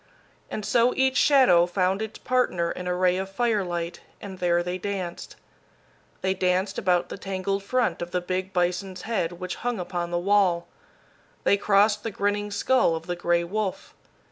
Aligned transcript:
And 0.49 0.65
so 0.65 0.95
each 0.95 1.15
shadow 1.15 1.67
found 1.67 2.01
its 2.01 2.17
partner 2.17 2.71
in 2.71 2.87
a 2.87 2.95
ray 2.95 3.17
of 3.17 3.29
firelight, 3.29 3.99
and 4.19 4.39
there 4.39 4.63
they 4.63 4.79
danced. 4.79 5.35
They 6.21 6.33
danced 6.33 6.79
about 6.79 7.09
the 7.09 7.19
tangled 7.19 7.61
front 7.61 8.01
of 8.01 8.09
the 8.09 8.19
big 8.19 8.51
bison's 8.51 9.03
head 9.03 9.33
which 9.33 9.57
hung 9.61 9.79
upon 9.79 10.09
the 10.09 10.17
wall. 10.17 10.65
They 11.43 11.55
crossed 11.55 12.01
the 12.01 12.09
grinning 12.09 12.49
skull 12.49 12.95
of 12.95 13.05
the 13.05 13.15
gray 13.15 13.43
wolf. 13.43 13.93